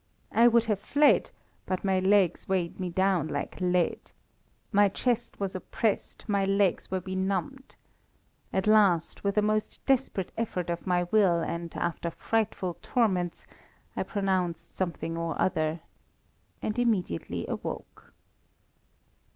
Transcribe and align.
I 0.31 0.47
would 0.47 0.65
have 0.65 0.79
fled, 0.79 1.29
but 1.67 1.83
my 1.85 1.99
legs 1.99 2.49
weighed 2.49 2.79
me 2.79 2.89
down 2.89 3.27
like 3.27 3.59
lead. 3.61 4.09
My 4.71 4.89
chest 4.89 5.39
was 5.39 5.53
oppressed, 5.53 6.27
my 6.27 6.43
legs 6.43 6.89
were 6.89 6.99
benumbed. 6.99 7.75
At 8.51 8.65
last, 8.65 9.23
with 9.23 9.37
a 9.37 9.43
most 9.43 9.79
desperate 9.85 10.31
effort 10.35 10.71
of 10.71 10.87
my 10.87 11.03
will, 11.11 11.41
and 11.41 11.71
after 11.77 12.09
frightful 12.09 12.79
torments, 12.81 13.45
I 13.95 14.01
pronounced 14.01 14.75
something 14.75 15.17
or 15.17 15.39
other 15.39 15.81
and 16.63 16.79
immediately 16.79 17.45
awoke. 17.47 18.11